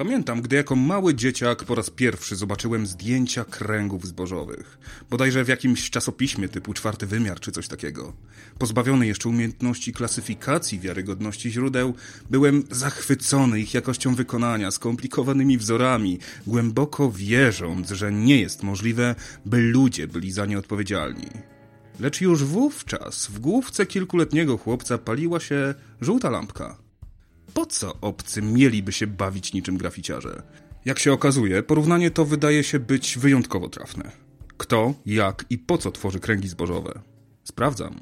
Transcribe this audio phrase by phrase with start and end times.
[0.00, 4.78] Pamiętam, gdy jako mały dzieciak po raz pierwszy zobaczyłem zdjęcia kręgów zbożowych.
[5.10, 8.12] Bodajże w jakimś czasopiśmie typu czwarty wymiar czy coś takiego.
[8.58, 11.94] Pozbawiony jeszcze umiejętności klasyfikacji wiarygodności źródeł,
[12.30, 19.14] byłem zachwycony ich jakością wykonania, skomplikowanymi wzorami, głęboko wierząc, że nie jest możliwe,
[19.46, 21.28] by ludzie byli za nie odpowiedzialni.
[22.00, 26.89] Lecz już wówczas w główce kilkuletniego chłopca paliła się żółta lampka.
[27.54, 30.42] Po co obcy mieliby się bawić niczym graficiarze?
[30.84, 34.10] Jak się okazuje, porównanie to wydaje się być wyjątkowo trafne.
[34.56, 37.00] Kto, jak i po co tworzy kręgi zbożowe?
[37.44, 38.00] Sprawdzam.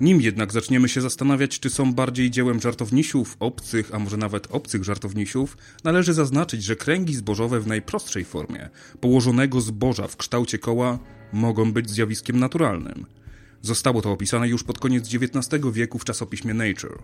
[0.00, 4.84] Nim jednak zaczniemy się zastanawiać, czy są bardziej dziełem żartownisiów, obcych, a może nawet obcych
[4.84, 8.68] żartownisiów, należy zaznaczyć, że kręgi zbożowe w najprostszej formie,
[9.00, 10.98] położonego zboża w kształcie koła,
[11.32, 13.06] mogą być zjawiskiem naturalnym–
[13.62, 16.98] Zostało to opisane już pod koniec XIX wieku w czasopiśmie Nature.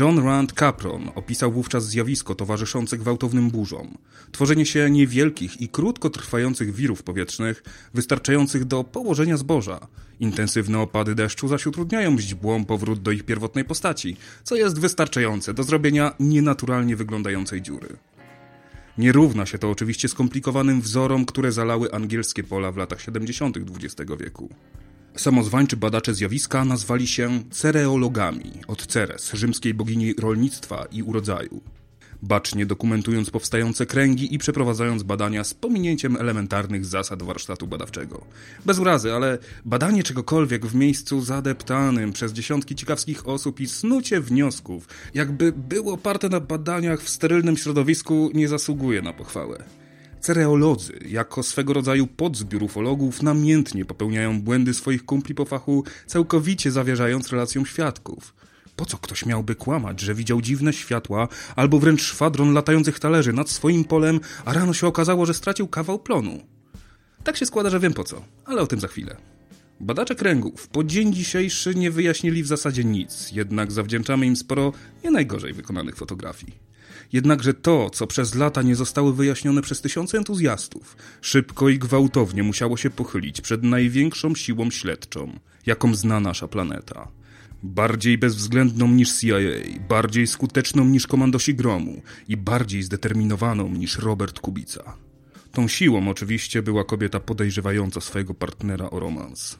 [0.00, 3.98] John Rand Capron opisał wówczas zjawisko towarzyszące gwałtownym burzom.
[4.32, 7.62] Tworzenie się niewielkich i krótko trwających wirów powietrznych,
[7.94, 9.80] wystarczających do położenia zboża.
[10.20, 15.62] Intensywne opady deszczu zaś utrudniają źdźbłom powrót do ich pierwotnej postaci, co jest wystarczające do
[15.62, 17.96] zrobienia nienaturalnie wyglądającej dziury.
[18.98, 23.56] Nie równa się to oczywiście skomplikowanym wzorom, które zalały angielskie pola w latach 70.
[23.56, 24.48] XX wieku.
[25.16, 31.60] Samozwańczy badacze zjawiska nazwali się cereologami od Ceres, rzymskiej bogini rolnictwa i urodzaju.
[32.22, 38.24] Bacznie dokumentując powstające kręgi i przeprowadzając badania z pominięciem elementarnych zasad warsztatu badawczego.
[38.66, 44.88] Bez urazy, ale badanie czegokolwiek w miejscu zadeptanym przez dziesiątki ciekawskich osób i snucie wniosków,
[45.14, 49.64] jakby było oparte na badaniach w sterylnym środowisku, nie zasługuje na pochwałę.
[50.20, 57.28] Cereolodzy, jako swego rodzaju podzbiór ufologów, namiętnie popełniają błędy swoich kumpli po fachu, całkowicie zawierzając
[57.28, 58.34] relacjom świadków.
[58.76, 63.50] Po co ktoś miałby kłamać, że widział dziwne światła, albo wręcz szwadron latających talerzy nad
[63.50, 66.40] swoim polem, a rano się okazało, że stracił kawał plonu?
[67.24, 69.16] Tak się składa, że wiem po co, ale o tym za chwilę.
[69.80, 74.72] Badacze kręgów po dzień dzisiejszy nie wyjaśnili w zasadzie nic, jednak zawdzięczamy im sporo
[75.04, 76.52] nie najgorzej wykonanych fotografii.
[77.12, 82.76] Jednakże to, co przez lata nie zostało wyjaśnione przez tysiące entuzjastów, szybko i gwałtownie musiało
[82.76, 87.08] się pochylić przed największą siłą śledczą, jaką zna nasza planeta.
[87.62, 89.36] Bardziej bezwzględną niż CIA,
[89.88, 94.96] bardziej skuteczną niż komandosi gromu i bardziej zdeterminowaną niż Robert Kubica.
[95.52, 99.58] Tą siłą oczywiście była kobieta podejrzewająca swojego partnera o romans.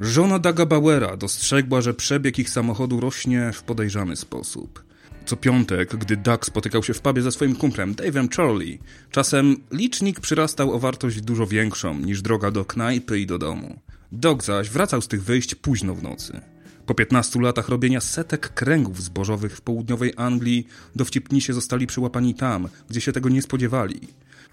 [0.00, 4.84] Żona Daga Bauera dostrzegła, że przebieg ich samochodu rośnie w podejrzany sposób.
[5.26, 8.78] Co piątek, gdy Doug spotykał się w pubie ze swoim kumplem Dave'em Charlie,
[9.10, 13.80] czasem licznik przyrastał o wartość dużo większą niż droga do knajpy i do domu.
[14.12, 16.40] Doug zaś wracał z tych wyjść późno w nocy.
[16.86, 20.66] Po 15 latach robienia setek kręgów zbożowych w południowej Anglii,
[20.96, 24.00] dowcipnisie zostali przyłapani tam, gdzie się tego nie spodziewali.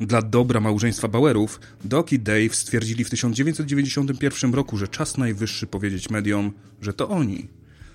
[0.00, 6.10] Dla dobra małżeństwa Bauerów, Doc i Dave stwierdzili w 1991 roku, że czas najwyższy powiedzieć
[6.10, 7.48] mediom, że to oni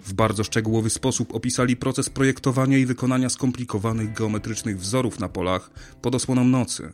[0.00, 5.70] w bardzo szczegółowy sposób opisali proces projektowania i wykonania skomplikowanych geometrycznych wzorów na polach
[6.02, 6.92] pod osłoną nocy.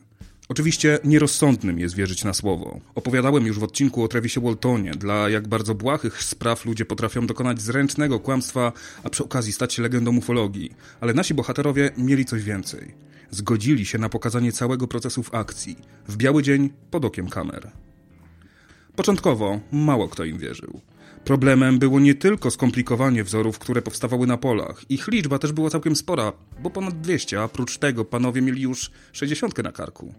[0.49, 2.81] Oczywiście nierozsądnym jest wierzyć na słowo.
[2.95, 7.63] Opowiadałem już w odcinku o Travisie Waltonie, dla jak bardzo błahych spraw ludzie potrafią dokonać
[7.63, 8.73] zręcznego kłamstwa,
[9.05, 10.71] a przy okazji stać się legendą ufologii.
[11.01, 13.12] Ale nasi bohaterowie mieli coś więcej.
[13.35, 15.77] Zgodzili się na pokazanie całego procesu w akcji,
[16.09, 17.71] w biały dzień pod okiem kamer.
[18.97, 20.81] Początkowo mało kto im wierzył.
[21.25, 24.85] Problemem było nie tylko skomplikowanie wzorów, które powstawały na polach.
[24.89, 26.33] Ich liczba też była całkiem spora,
[26.63, 30.15] bo ponad 200, a oprócz tego panowie mieli już 60 na karku.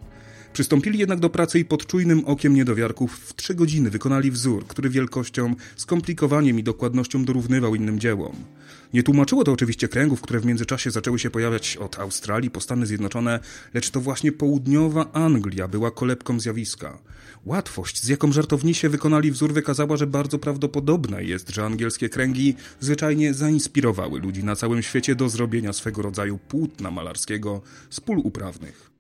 [0.54, 4.90] Przystąpili jednak do pracy i pod czujnym okiem niedowiarków w trzy godziny wykonali wzór, który
[4.90, 8.36] wielkością, skomplikowaniem i dokładnością dorównywał innym dziełom.
[8.94, 12.86] Nie tłumaczyło to oczywiście kręgów, które w międzyczasie zaczęły się pojawiać od Australii po Stany
[12.86, 13.40] Zjednoczone,
[13.74, 16.98] lecz to właśnie południowa Anglia była kolebką zjawiska.
[17.46, 23.34] Łatwość, z jaką żartownisie wykonali wzór, wykazała, że bardzo prawdopodobne jest, że angielskie kręgi zwyczajnie
[23.34, 28.93] zainspirowały ludzi na całym świecie do zrobienia swego rodzaju płótna malarskiego z pól uprawnych.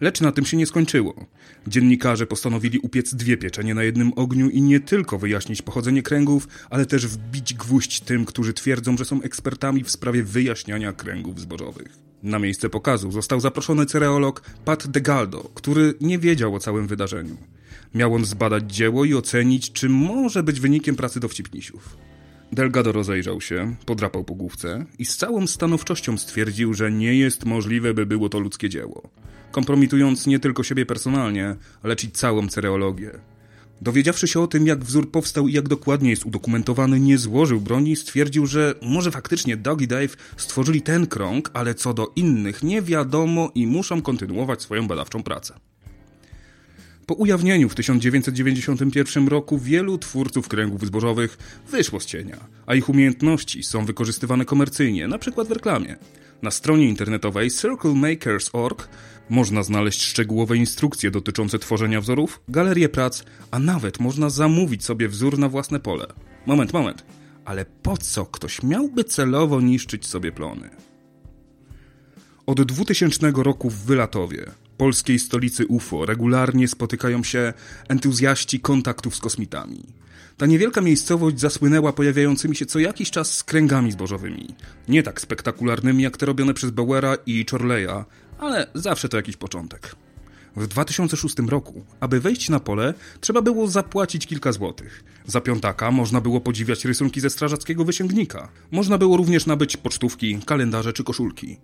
[0.00, 1.26] Lecz na tym się nie skończyło.
[1.66, 6.86] Dziennikarze postanowili upiec dwie pieczenie na jednym ogniu i nie tylko wyjaśnić pochodzenie kręgów, ale
[6.86, 11.98] też wbić gwóźdź tym, którzy twierdzą, że są ekspertami w sprawie wyjaśniania kręgów zbożowych.
[12.22, 17.36] Na miejsce pokazu został zaproszony cereolog Pat DeGaldo, który nie wiedział o całym wydarzeniu.
[17.94, 21.96] Miał on zbadać dzieło i ocenić, czy może być wynikiem pracy dowcipnisiów.
[22.52, 27.94] Delgado rozejrzał się, podrapał po główce i z całą stanowczością stwierdził, że nie jest możliwe,
[27.94, 29.10] by było to ludzkie dzieło
[29.50, 33.10] kompromitując nie tylko siebie personalnie, lecz i całą cereologię.
[33.80, 37.90] Dowiedziawszy się o tym, jak wzór powstał i jak dokładnie jest udokumentowany, nie złożył broni
[37.92, 42.62] i stwierdził, że może faktycznie Doug i Dave stworzyli ten krąg, ale co do innych
[42.62, 45.54] nie wiadomo i muszą kontynuować swoją badawczą pracę.
[47.08, 51.38] Po ujawnieniu w 1991 roku wielu twórców kręgów zbożowych
[51.70, 55.44] wyszło z cienia, a ich umiejętności są wykorzystywane komercyjnie, np.
[55.44, 55.96] w reklamie.
[56.42, 58.88] Na stronie internetowej circlemakers.org
[59.30, 65.38] można znaleźć szczegółowe instrukcje dotyczące tworzenia wzorów, galerię prac, a nawet można zamówić sobie wzór
[65.38, 66.06] na własne pole.
[66.46, 67.04] Moment, moment.
[67.44, 70.70] Ale po co ktoś miałby celowo niszczyć sobie plony?
[72.46, 77.52] Od 2000 roku w Wylatowie, polskiej stolicy UFO, regularnie spotykają się
[77.88, 79.84] entuzjaści kontaktów z kosmitami.
[80.36, 84.54] Ta niewielka miejscowość zasłynęła pojawiającymi się co jakiś czas skręgami zbożowymi.
[84.88, 88.04] Nie tak spektakularnymi jak te robione przez Bauera i Chorleya,
[88.38, 89.96] ale zawsze to jakiś początek.
[90.56, 95.04] W 2006 roku, aby wejść na pole, trzeba było zapłacić kilka złotych.
[95.26, 98.48] Za piątaka można było podziwiać rysunki ze strażackiego wysięgnika.
[98.70, 101.56] Można było również nabyć pocztówki, kalendarze czy koszulki.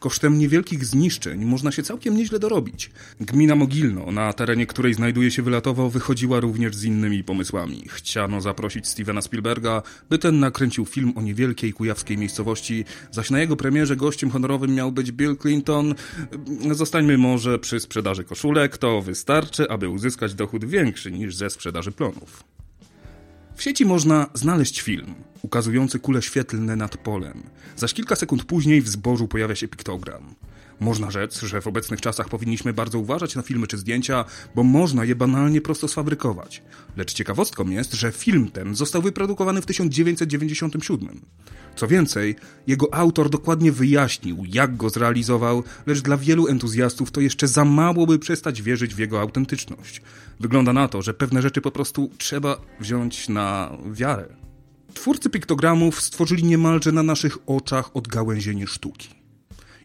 [0.00, 2.90] Kosztem niewielkich zniszczeń można się całkiem nieźle dorobić.
[3.20, 7.84] Gmina Mogilno, na terenie której znajduje się wylatowo, wychodziła również z innymi pomysłami.
[7.88, 13.56] Chciano zaprosić Stevena Spielberga, by ten nakręcił film o niewielkiej kujawskiej miejscowości, zaś na jego
[13.56, 15.94] premierze gościem honorowym miał być Bill Clinton.
[16.70, 22.57] Zostańmy może przy sprzedaży koszulek, to wystarczy, aby uzyskać dochód większy niż ze sprzedaży plonów.
[23.58, 27.42] W sieci można znaleźć film ukazujący kule świetlne nad polem,
[27.76, 30.34] zaś kilka sekund później w zbożu pojawia się piktogram.
[30.80, 35.04] Można rzec, że w obecnych czasach powinniśmy bardzo uważać na filmy czy zdjęcia, bo można
[35.04, 36.62] je banalnie prosto sfabrykować.
[36.96, 41.20] Lecz ciekawostką jest, że film ten został wyprodukowany w 1997.
[41.76, 42.36] Co więcej,
[42.66, 48.06] jego autor dokładnie wyjaśnił, jak go zrealizował, lecz dla wielu entuzjastów to jeszcze za mało,
[48.06, 50.02] by przestać wierzyć w jego autentyczność.
[50.40, 54.26] Wygląda na to, że pewne rzeczy po prostu trzeba wziąć na wiarę.
[54.94, 59.17] Twórcy piktogramów stworzyli niemalże na naszych oczach odgałęzienie sztuki.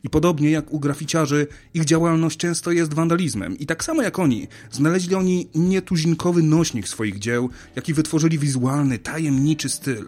[0.03, 3.57] I podobnie jak u graficiarzy, ich działalność często jest wandalizmem.
[3.57, 9.69] I tak samo jak oni, znaleźli oni nietuzinkowy nośnik swoich dzieł, jaki wytworzyli wizualny, tajemniczy
[9.69, 10.07] styl.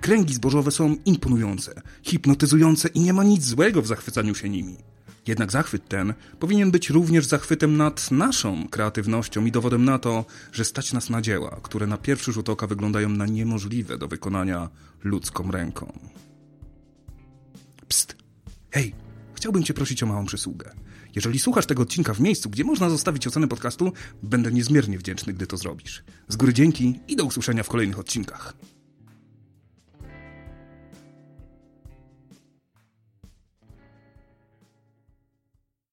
[0.00, 4.76] Kręgi zbożowe są imponujące, hipnotyzujące i nie ma nic złego w zachwycaniu się nimi.
[5.26, 10.64] Jednak zachwyt ten powinien być również zachwytem nad naszą kreatywnością i dowodem na to, że
[10.64, 14.68] stać nas na dzieła, które na pierwszy rzut oka wyglądają na niemożliwe do wykonania
[15.04, 15.98] ludzką ręką.
[17.88, 18.16] Psst!
[18.70, 19.09] Hej!
[19.40, 20.70] Chciałbym Cię prosić o małą przysługę.
[21.14, 23.92] Jeżeli słuchasz tego odcinka w miejscu, gdzie można zostawić ocenę podcastu,
[24.22, 26.02] będę niezmiernie wdzięczny, gdy to zrobisz.
[26.28, 28.54] Z góry dzięki i do usłyszenia w kolejnych odcinkach.